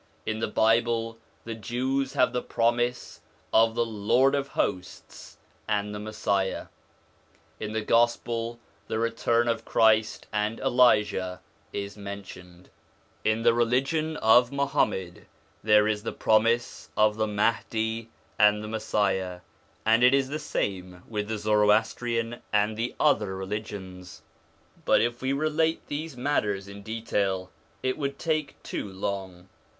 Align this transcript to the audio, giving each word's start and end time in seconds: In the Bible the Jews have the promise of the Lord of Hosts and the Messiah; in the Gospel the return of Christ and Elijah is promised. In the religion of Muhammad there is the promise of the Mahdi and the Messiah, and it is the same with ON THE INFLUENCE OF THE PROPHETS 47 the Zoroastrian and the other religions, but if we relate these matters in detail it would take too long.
In 0.25 0.39
the 0.39 0.47
Bible 0.47 1.19
the 1.45 1.53
Jews 1.53 2.13
have 2.13 2.33
the 2.33 2.41
promise 2.41 3.21
of 3.53 3.75
the 3.75 3.85
Lord 3.85 4.33
of 4.33 4.47
Hosts 4.47 5.37
and 5.67 5.93
the 5.93 5.99
Messiah; 5.99 6.69
in 7.59 7.73
the 7.73 7.83
Gospel 7.83 8.59
the 8.87 8.97
return 8.97 9.47
of 9.47 9.63
Christ 9.63 10.25
and 10.33 10.59
Elijah 10.59 11.39
is 11.71 11.93
promised. 11.93 12.37
In 13.23 13.43
the 13.43 13.53
religion 13.53 14.17
of 14.17 14.51
Muhammad 14.51 15.27
there 15.63 15.87
is 15.87 16.01
the 16.01 16.11
promise 16.11 16.89
of 16.97 17.17
the 17.17 17.27
Mahdi 17.27 18.09
and 18.39 18.63
the 18.63 18.67
Messiah, 18.67 19.41
and 19.85 20.01
it 20.03 20.15
is 20.15 20.29
the 20.29 20.39
same 20.39 21.03
with 21.07 21.25
ON 21.25 21.27
THE 21.27 21.33
INFLUENCE 21.35 21.41
OF 21.41 21.43
THE 21.43 21.51
PROPHETS 21.51 21.93
47 21.93 22.29
the 22.31 22.39
Zoroastrian 22.41 22.41
and 22.51 22.75
the 22.75 22.95
other 22.99 23.35
religions, 23.37 24.23
but 24.83 24.99
if 24.99 25.21
we 25.21 25.31
relate 25.31 25.85
these 25.85 26.17
matters 26.17 26.67
in 26.67 26.81
detail 26.81 27.51
it 27.83 27.99
would 27.99 28.17
take 28.17 28.63
too 28.63 28.91
long. 28.91 29.47